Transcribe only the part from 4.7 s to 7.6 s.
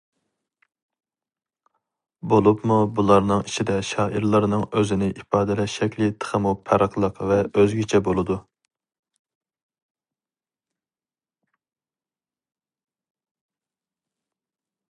ئۆزىنى ئىپادىلەش شەكلى تېخىمۇ پەرقلىق ۋە